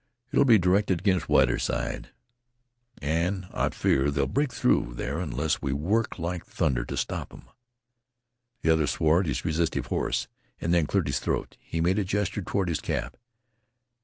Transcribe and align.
"It'll 0.31 0.45
be 0.45 0.57
directed 0.57 0.97
against 0.99 1.29
Whiterside, 1.29 2.09
an' 3.03 3.45
I 3.53 3.69
fear 3.69 4.09
they'll 4.09 4.25
break 4.25 4.51
through 4.51 4.93
there 4.95 5.19
unless 5.19 5.61
we 5.61 5.73
work 5.73 6.17
like 6.17 6.43
thunder 6.43 6.83
t' 6.83 6.95
stop 6.95 7.29
them." 7.29 7.47
The 8.63 8.71
other 8.73 8.87
swore 8.87 9.19
at 9.19 9.27
his 9.27 9.45
restive 9.45 9.85
horse, 9.89 10.27
and 10.59 10.73
then 10.73 10.87
cleared 10.87 11.05
his 11.05 11.19
throat. 11.19 11.55
He 11.59 11.81
made 11.81 11.99
a 11.99 12.03
gesture 12.03 12.41
toward 12.41 12.69
his 12.69 12.81
cap. 12.81 13.15